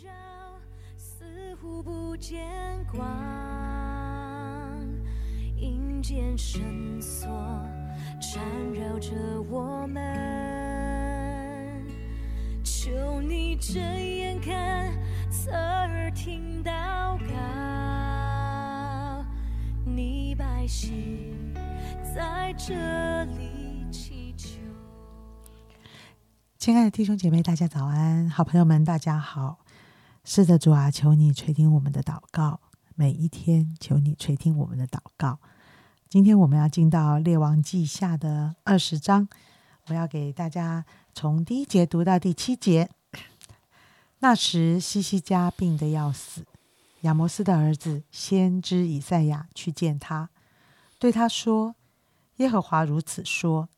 [0.00, 0.08] 照
[0.96, 2.46] 似乎不见
[2.86, 3.04] 光，
[5.56, 7.28] 阴间绳索
[8.20, 8.40] 缠
[8.72, 9.10] 绕着
[9.50, 10.00] 我们，
[12.62, 14.96] 求你睁眼看，
[15.32, 17.26] 侧耳听祷告，
[19.84, 21.52] 你百姓
[22.14, 24.60] 在这里祈求。
[26.56, 28.30] 亲爱的弟兄姐妹，大家早安！
[28.30, 29.58] 好朋友们，大家好。
[30.30, 32.60] 是的，主啊，求你垂听我们的祷告，
[32.94, 35.38] 每一天求你垂听我们的祷告。
[36.06, 39.26] 今天我们要进到列王记下的二十章，
[39.86, 42.90] 我要给大家从第一节读到第七节。
[44.18, 46.44] 那时西西家病得要死，
[47.00, 50.28] 亚摩斯的儿子先知以赛亚去见他，
[50.98, 51.74] 对他说
[52.36, 53.70] ：“耶和华如此说，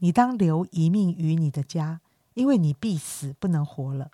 [0.00, 2.02] 你当留一命于你的家，
[2.34, 4.10] 因为你必死，不能活了。”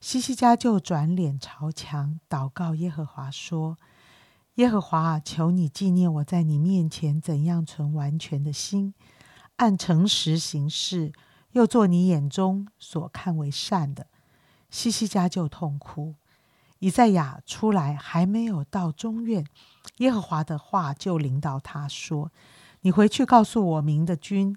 [0.00, 3.76] 西西家就转脸朝墙，祷告耶和华说
[4.54, 8.94] ：“耶和华，求你纪念我在你面前怎样存完全的心，
[9.56, 11.12] 按诚实行事，
[11.50, 14.06] 又做你眼中所看为善的。”
[14.70, 16.14] 西西家就痛哭。
[16.78, 19.44] 以赛亚出来还没有到中院，
[19.96, 22.30] 耶和华的话就临到他说
[22.82, 24.56] ：“你回去告诉我民的君。”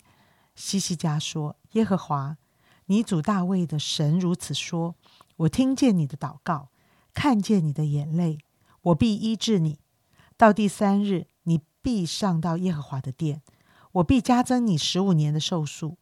[0.54, 2.38] 西西家说：“耶和华，
[2.86, 4.94] 你主大卫的神如此说。”
[5.42, 6.70] 我听见你的祷告，
[7.14, 8.38] 看见你的眼泪，
[8.82, 9.80] 我必医治你。
[10.38, 13.42] 到第三日，你必上到耶和华的殿，
[13.94, 15.98] 我必加增你十五年的寿数，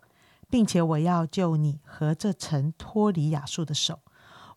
[0.49, 3.99] 并且我要救你和这城脱离亚述的手。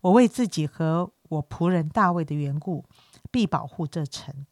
[0.00, 2.84] 我为自己和我仆人大卫的缘故，
[3.30, 4.46] 必保护这城。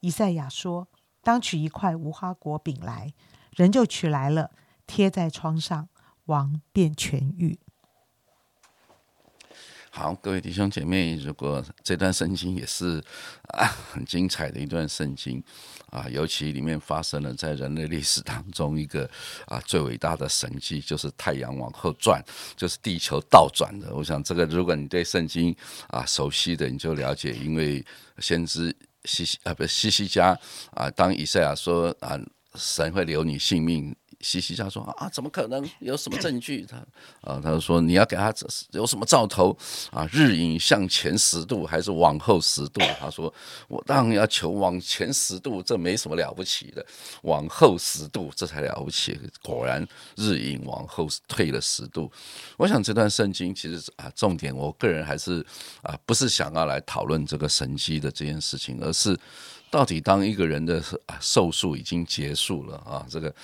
[0.00, 0.88] 以赛亚说
[1.22, 3.14] ：“当取一块无花果饼来。”
[3.56, 4.50] 人就取来了，
[4.86, 5.88] 贴在窗上，
[6.26, 7.58] 王便痊愈。
[9.94, 12.98] 好，各位弟兄姐妹，如果这段圣经也是
[13.48, 15.40] 啊很精彩的一段圣经
[15.90, 19.08] 啊，尤其里面发生了在人类历史当中一个
[19.44, 22.24] 啊最伟大的神迹，就是太阳往后转，
[22.56, 23.94] 就是地球倒转的。
[23.94, 25.54] 我想这个，如果你对圣经
[25.88, 27.84] 啊熟悉的，你就了解，因为
[28.16, 28.74] 先知
[29.04, 30.34] 西西啊不西西家
[30.70, 32.18] 啊，当以赛亚说啊
[32.54, 33.94] 神会留你性命。
[34.22, 35.68] 西西家说啊，怎么可能？
[35.80, 36.64] 有什么证据？
[36.64, 36.76] 他
[37.20, 38.32] 啊，他就说你要给他
[38.70, 39.56] 有什么兆头
[39.90, 40.08] 啊？
[40.12, 42.80] 日影向前十度还是往后十度？
[42.98, 43.32] 他说
[43.68, 46.84] 我当然要求往前十度，这没什么了不起的，
[47.22, 49.18] 往后十度这才了不起。
[49.42, 52.10] 果然日影往后退了十度。
[52.56, 55.44] 我想这段圣经其实啊，重点我个人还是
[55.82, 59.18] 啊，不是想要来讨论这个神机的这件事情，而是。
[59.72, 60.84] 到底当一个人的
[61.18, 63.34] 寿数已经结束了啊，这个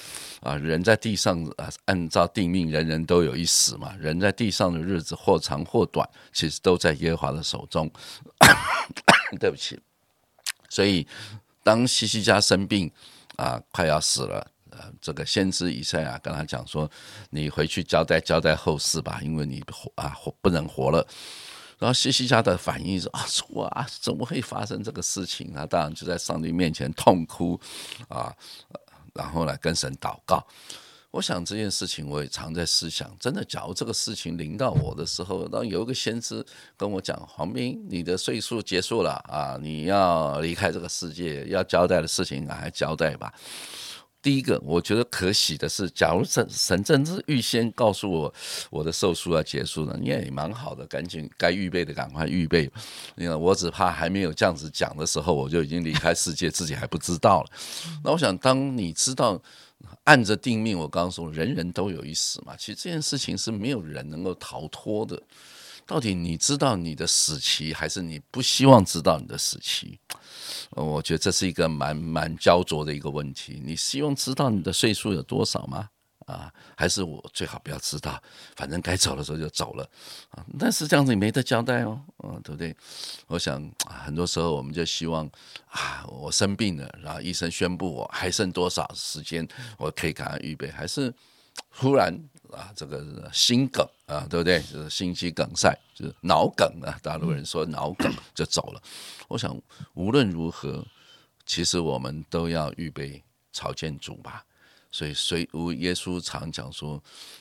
[0.43, 3.97] 啊人在地上啊，按照定命，人人都有一死嘛。
[3.99, 7.91] 人在地上的日子或长或短，其实都在耶和华的手中。
[9.41, 9.81] 对不起，
[10.69, 11.07] 所以
[11.63, 12.91] 当西西家生病
[13.37, 16.91] 啊，快要死了，呃，这个先知以赛亚跟他讲说
[17.31, 21.07] ：“你回去交代交代后事吧，因为你活啊活不能活了。”
[21.79, 25.53] 然后西西家的反应是啊，哇，怎么会发生这个事情？
[25.55, 27.59] 他当然就在上帝面前痛哭
[28.09, 28.35] 啊，
[29.15, 30.45] 然后呢跟神祷告。
[31.11, 36.45] 我想这件事情我也常在思想，真的，假如这个事情临到我的时候，当有一个先知
[36.77, 43.33] 跟我讲：“黄斌，你的岁数结束了啊，你要离开这个世界，要交代的事情来交代吧。”
[44.21, 48.35] 第一个，我觉得可喜的是，假如神神真是预先告诉我
[48.69, 52.71] 我的寿数要结束了，你也蛮好的，赶紧该预备的赶快预备。
[53.15, 57.51] 你看，我只怕还没有这样子讲的时候，我就已经离开世界，自己还不知道了。
[58.03, 59.41] 那我想，当你知道
[60.03, 65.23] 按着定命，我刚刚说人人都有一死嘛，其实这件事情是没有人能够逃脱的。
[65.87, 69.99] 到底你知道你的死期，还是你不希望知道你的死期？
[70.71, 73.61] 我觉得这是一个蛮蛮焦灼的一个问题。
[73.65, 75.89] 你希望知道你的岁数有多少吗？
[76.27, 78.23] 啊，还是我最好不要知道，
[78.55, 79.91] 反正该走的时候就走了
[80.29, 80.45] 啊。
[80.59, 82.77] 但是这样子你没得交代哦，嗯，对不对？
[83.29, 85.25] 我想很多时候我们就希望
[85.71, 89.49] 啊，我生病了，然后医生宣布我还剩多少时间，
[89.79, 91.11] 我可以赶快预备，还是
[91.71, 92.15] 忽然
[92.53, 94.61] 啊，这个心梗啊，对不对？
[94.63, 98.83] 就是心肌梗塞，就是脑梗啊，大陆人说脑梗就走了。
[99.29, 99.57] 我想
[99.95, 100.85] 无论如何，
[101.47, 103.23] 其实我们都要预备
[103.53, 104.45] 朝见主吧。
[104.91, 107.01] 所以，随如耶稣常讲说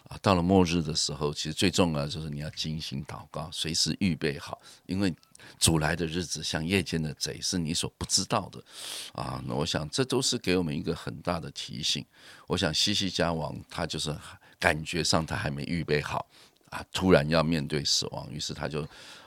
[0.09, 5.15] 啊，到了末日的时候，其实最重要就是你要精心祷告，随时预备好，因为
[5.57, 8.61] 主来的日子像夜间的贼，是你所不知道的
[9.13, 9.41] 啊。
[9.47, 12.05] 那我想，这都是给我们一个很大的提醒。
[12.47, 14.13] 我想，西西家王他就是
[14.59, 16.27] 感觉上他还没预备好。
[16.69, 18.81] 啊，突然要面对死亡，于是他就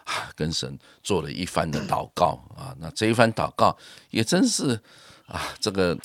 [0.05, 2.77] 啊跟神做了一番的祷告啊。
[2.79, 3.75] 那这一番祷告
[4.11, 4.79] 也真是
[5.27, 5.97] 啊，这个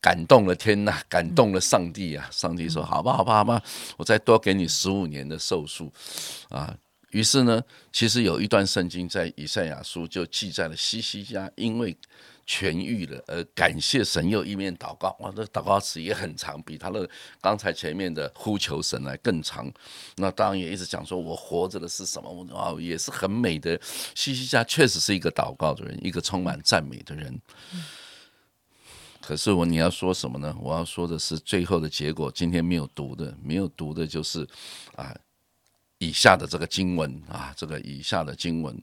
[0.00, 2.28] 感动了天呐，感动了上帝啊！
[2.30, 3.60] 上帝说：“好吧，好吧，好吧，
[3.96, 5.92] 我再多给你十五年的寿数
[6.50, 6.72] 啊。”
[7.10, 7.60] 于是呢，
[7.92, 11.96] 其实有一段圣经在以赛亚书就记载了西西家因为
[12.46, 15.16] 痊愈了而感谢神，又一面祷告。
[15.20, 17.08] 哇，这祷告词也很长，比他的
[17.40, 19.70] 刚才前面的呼求神来更长。
[20.16, 22.46] 那当然也一直讲说，我活着的是什么？
[22.56, 23.78] 啊，也是很美的。
[24.14, 27.40] 西西家确实是一个祷告的人，一个充满赞美的人。
[29.20, 30.56] 可是我你要说什么呢？
[30.60, 32.30] 我要说的是最后的结果。
[32.30, 34.46] 今天没有读的，没有读的就是
[34.94, 35.12] 啊。
[35.98, 38.78] 以下的这个经文啊，这个以下的经文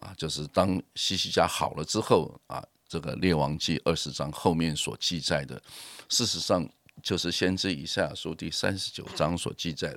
[0.00, 5.60] 啊，就是当西西家好了之后啊，这个列王记二十章后面所记载的，
[6.08, 6.68] 事实上
[7.02, 9.96] 就是先知以赛亚书第三十九章所记载。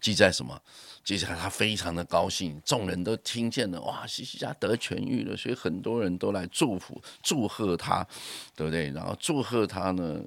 [0.00, 0.60] 记载什么？
[1.02, 8.06] 记载他非常的高兴，众人都听见了，哇，西西家得痊愈了，所以很多人都来祝福、祝贺他，
[8.54, 8.90] 对不对？
[8.90, 10.22] 然后祝贺他呢？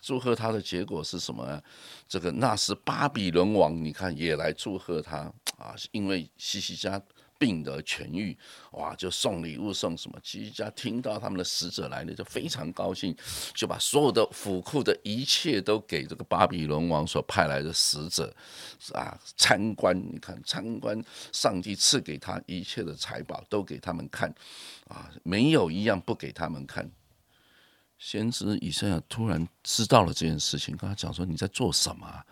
[0.00, 1.60] 祝贺他的结果是什么？
[2.06, 7.00] 这个那时巴比伦王，你看也来祝贺他啊，因为西西家
[7.38, 8.36] 病得痊愈，
[8.72, 10.18] 哇，就送礼物送什么？
[10.22, 13.16] 西西家听到他们的使者来了，就非常高兴，
[13.54, 18.34] 就把所有的府库的一切都给这个巴比伦王所派来的使者
[18.92, 19.96] 啊参观。
[19.96, 21.02] 你看参观，
[21.32, 24.28] 上帝赐给他一切的财宝都给他们看
[24.88, 26.90] 啊，没有一样不给他们看。
[27.98, 32.24] 先知以赛亚突然知道了这件事情，跟他讲说：“你在做什么？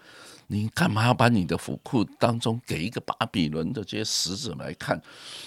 [0.49, 5.01] 你干嘛要把你的府库当中给一个巴比伦的这些使者来看？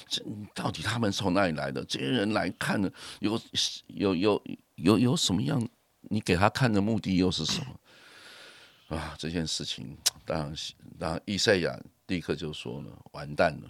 [0.07, 0.23] 这
[0.53, 1.83] 到底他们从哪里来的？
[1.85, 2.91] 这些人来看呢？
[3.19, 3.39] 有
[3.87, 4.43] 有有
[4.75, 5.67] 有有什么样？
[6.01, 8.97] 你给他看的目的又是什么？
[8.97, 10.55] 啊，这件事情，当然，
[10.97, 13.69] 当然，以赛亚立刻就说了：完蛋了。”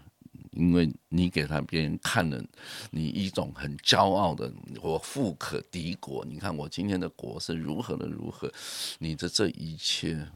[0.52, 2.44] 因为你给他别人看了，
[2.90, 6.26] 你一种很骄傲的，我富可敌国。
[6.26, 8.52] 你看我今天的国是如何的如何，
[8.98, 10.28] 你的这一切，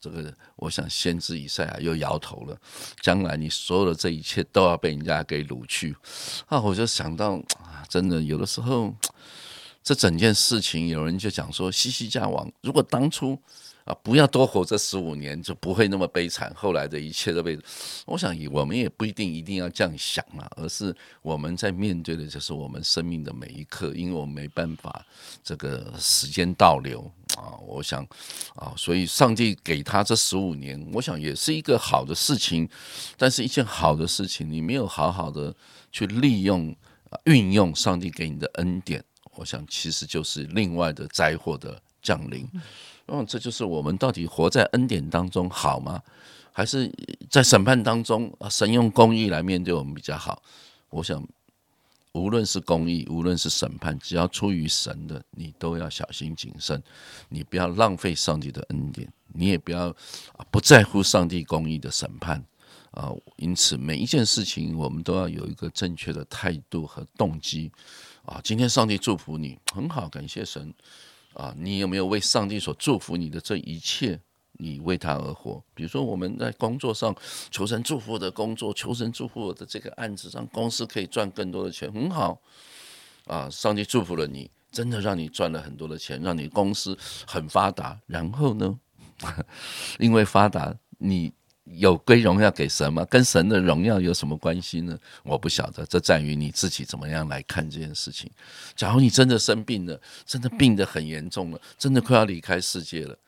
[0.00, 2.56] 这个我想先知以赛亚又摇头了。
[3.00, 5.96] 将来你所有的这一切都要被人家给掳去
[6.46, 6.60] 啊！
[6.60, 8.94] 我就想到啊，真的有的时候，
[9.82, 13.38] 这整件事情有人就讲说，西西家王如果当初。
[13.86, 16.52] 啊，不要多活这十五年，就不会那么悲惨。
[16.56, 17.56] 后来的一切都被，
[18.04, 25.06] 我想我们也不一定一定要这样想啊，而是我们在面对的就是我们生命的每一刻，因为我们没办法
[25.44, 27.54] 这个时间倒流啊。
[27.64, 28.04] 我想
[28.56, 32.68] 啊，所以上帝给他这十五年，我想也是一个好的事情。
[33.16, 35.54] 但是一件好的事情，你没有好好的
[35.92, 36.74] 去利用、
[37.26, 39.04] 运用上帝给你的恩典，
[39.36, 42.48] 我想其实就是另外的灾祸的降临。
[43.08, 46.00] 嗯，这就是我们到底活在恩典当中好吗？
[46.52, 46.90] 还是
[47.28, 48.32] 在审判当中？
[48.48, 50.40] 神用公义来面对我们比较好。
[50.88, 51.22] 我想，
[52.12, 56.82] 无论是公义，无论是审判，只要出于神的，你都要小心谨慎。
[57.28, 59.94] 你不要浪费上帝的恩典，你也不要
[60.50, 62.42] 不在乎上帝公义的审判
[62.92, 63.12] 啊。
[63.36, 67.70] 因此，每一件事情我们都要有一个正确的态度和动机
[68.24, 68.40] 啊。
[68.42, 70.72] 今天上帝祝福你，很好，感谢神。
[71.36, 74.18] 啊，你有没有为上帝所祝福你的这一切，
[74.52, 75.62] 你为他而活？
[75.74, 77.14] 比如说我们在工作上
[77.50, 82.40] 求神祝福的工作，求神祝福我的这个案子，让公司可以赚更多的钱，很好。
[83.26, 86.96] 啊，上帝祝福了你，真的让你赚了很多的钱，让你公司
[87.26, 88.00] 很发达。
[88.06, 88.78] 然后呢，
[90.00, 91.32] 因为发达，你。
[91.72, 93.04] 有归荣耀给神吗？
[93.06, 94.96] 跟神的荣耀有什么关系呢？
[95.24, 98.30] 我不晓得，这在于你自己怎么样来看这件事情。
[98.76, 103.18] 假如你真的生病了，真的病得很严重了，真的快要离开世界了，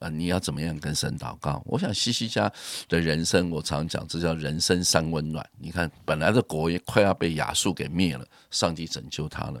[0.00, 1.62] 啊，你要怎么样跟神祷告？
[1.64, 2.52] 我想西西家
[2.90, 5.48] 的人生，我常讲，这叫人生三温暖。
[5.58, 9.58] 你看，本来的国也快要被亚述给灭了，上帝拯救他了；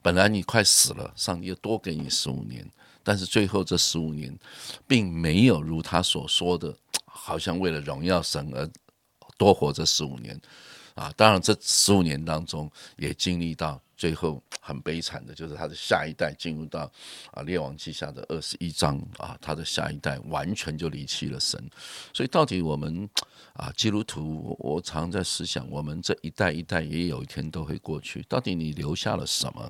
[0.00, 2.66] 本来你快死了，上帝又多给你十五年，
[3.04, 4.34] 但是最后这十五年，
[4.86, 6.74] 并没有如他所说的。
[7.26, 8.70] 好像为了荣耀神而
[9.36, 10.40] 多活这十五年
[10.94, 11.12] 啊！
[11.16, 16.88] 当然，这十五年当中也经历到最后很悲惨的，就是他的下一代进入到
[17.32, 21.60] 啊列王记下的二十一章啊，他的下一代完全就离弃了神。
[22.14, 23.10] 所以，到底我们
[23.54, 28.22] 啊基督徒，我常在思想，我们这一代一代也有一天都会过去。
[28.28, 29.68] 到底你留下了什么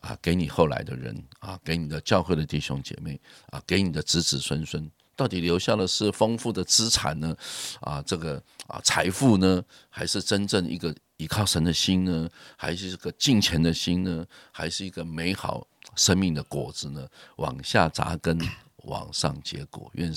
[0.00, 0.18] 啊？
[0.20, 3.20] 给你后来的人啊，给你的教会的弟兄姐妹
[3.50, 4.90] 啊，给你的子子孙孙。
[5.22, 7.36] 到底留下的是丰富的资产呢？
[7.80, 12.28] 啊，这个啊财富呢，还是真正一个依靠神的心呢？
[12.56, 14.26] 还是个敬虔的心呢？
[14.50, 15.64] 还是一个美好
[15.94, 17.08] 生命的果子呢？
[17.36, 18.36] 往下扎根，
[18.78, 19.88] 往上结果。
[19.94, 20.12] 愿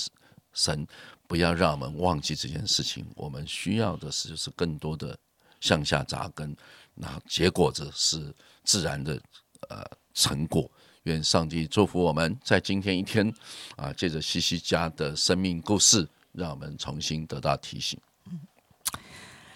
[0.54, 0.88] 神
[1.28, 3.06] 不要让我们忘记这件事情。
[3.16, 5.16] 我们需要的是就是更多的
[5.62, 6.58] 向下扎根，
[6.96, 8.34] 那结果子是
[8.64, 9.22] 自然的
[9.70, 9.86] 呃
[10.16, 10.68] 成果。
[11.06, 13.34] 愿上帝祝福我们在今天一天
[13.78, 18.00] 啊，借着西西家的生命故事，让我们重新得到提醒。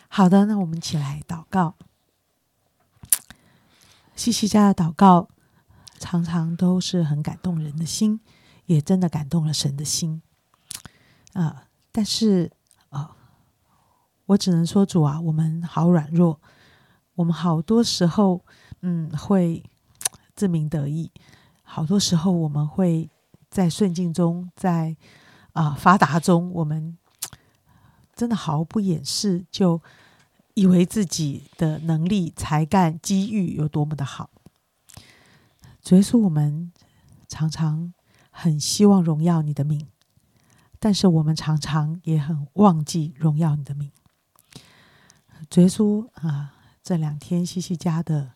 [0.07, 1.75] 好的，那我们起来祷告。
[4.15, 5.29] 西西家的祷告
[5.97, 8.19] 常常都是很感动人的心，
[8.65, 10.21] 也真的感动了神的心
[11.33, 11.65] 啊。
[11.91, 12.51] 但是
[12.89, 13.15] 啊，
[14.27, 16.39] 我只能说主啊，我们好软弱，
[17.15, 18.45] 我们好多时候
[18.81, 19.63] 嗯会
[20.35, 21.11] 自鸣得意，
[21.71, 23.09] 好多时候我们会
[23.49, 24.97] 在顺境中，在
[25.53, 26.97] 啊发达中，我们
[28.15, 29.81] 真的毫不掩饰就。
[30.55, 34.29] 以为自己的能力、才干、机遇有多么的好，
[35.81, 36.73] 主耶稣，我们
[37.29, 37.93] 常常
[38.29, 39.87] 很希望荣耀你的名，
[40.77, 43.89] 但是我们常常也很忘记荣耀你的名。
[45.49, 48.33] 主耶稣啊，这两天西西家的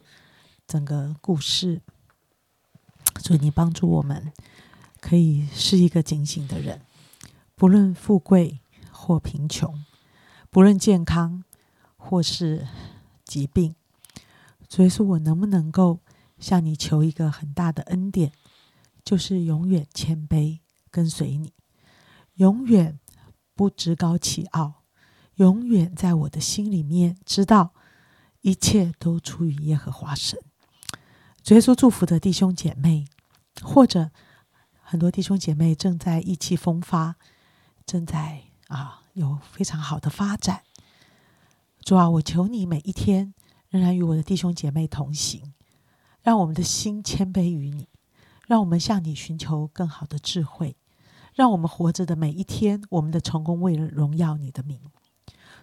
[0.66, 1.82] 整个故事，
[3.20, 4.32] 所以你帮助我们，
[5.00, 6.82] 可以是一个警醒的人，
[7.56, 8.60] 不论富贵
[8.92, 9.84] 或贫穷，
[10.50, 11.44] 不论健康。
[12.06, 12.68] 或是
[13.24, 13.76] 疾病，
[14.68, 16.02] 所以说我能不能够
[16.38, 18.34] 向你求一个很大的恩典，
[19.06, 20.60] 就是永远谦卑
[20.92, 21.54] 跟随你，
[22.36, 23.00] 永远
[23.56, 24.84] 不趾高气傲，
[25.36, 27.72] 永远在我的心里面知道
[28.42, 30.38] 一切都出于耶和华神。
[31.52, 33.06] 耶稣祝福的弟兄姐妹，
[33.62, 34.10] 或者
[34.82, 37.16] 很多弟兄姐妹正在意气风发，
[37.86, 40.64] 正在啊有非常好的发展。
[41.82, 43.34] 主啊，我求你每一天
[43.70, 45.54] 仍然与我的弟兄姐妹同行，
[46.22, 47.90] 让我们的心谦卑于你，
[48.48, 50.78] 让我们向你寻求更好的智慧，
[51.36, 54.80] 让我们活着的每一天，我们的成功为了荣耀你的名。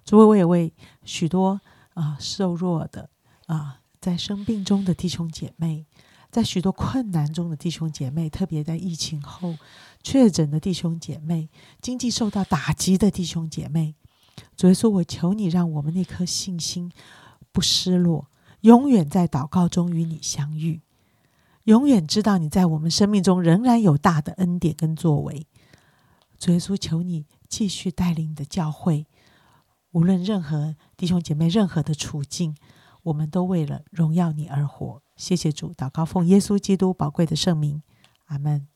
[0.05, 0.73] 主啊，我也为
[1.05, 1.61] 许多
[1.95, 3.09] 啊瘦弱的
[3.47, 5.85] 啊在生病中的弟兄姐妹，
[6.31, 9.57] 在许多困难中的弟兄姐妹，特别在疫情后
[10.03, 11.51] 确诊的弟兄姐妹，
[11.83, 13.95] 经济受到打击的弟兄姐妹。
[14.57, 16.91] 主耶稣，我求你，让我们那颗信心
[17.53, 18.29] 不失落，
[18.63, 20.81] 永远在祷告中与你相遇，
[21.65, 25.47] 永远知道你在我们生命中仍然有大的恩典跟作为。
[26.39, 29.07] 主耶稣，求你继续带领你的教会，
[29.93, 32.57] 无论任何弟兄姐妹任何的处境，
[33.03, 35.03] 我们都为了荣耀你而活。
[35.17, 37.83] 谢谢主，祷告奉耶稣基督宝贵的圣名，
[38.27, 38.67] 阿门。